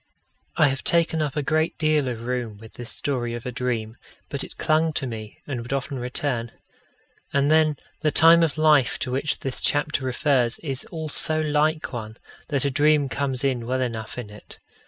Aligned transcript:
I 0.57 0.69
have 0.69 0.83
taken 0.83 1.21
up 1.21 1.35
a 1.35 1.43
great 1.43 1.77
deal 1.77 2.07
of 2.07 2.23
room 2.23 2.57
with 2.57 2.73
this 2.73 2.89
story 2.89 3.35
of 3.35 3.45
a 3.45 3.51
dream, 3.51 3.97
but 4.29 4.43
it 4.43 4.57
clung 4.57 4.93
to 4.93 5.05
me, 5.05 5.37
and 5.45 5.61
would 5.61 5.71
often 5.71 5.99
return. 5.99 6.51
And 7.33 7.51
then 7.51 7.77
the 8.01 8.09
time 8.09 8.41
of 8.41 8.57
life 8.57 8.97
to 8.97 9.11
which 9.11 9.41
this 9.41 9.61
chapter 9.61 10.03
refers 10.03 10.57
is 10.63 10.85
all 10.85 11.07
so 11.09 11.39
like 11.39 11.93
one, 11.93 12.17
that 12.47 12.65
a 12.65 12.71
dream 12.71 13.09
comes 13.09 13.43
in 13.43 13.67
well 13.67 13.81
enough 13.81 14.17
in 14.17 14.31
it. 14.31 14.57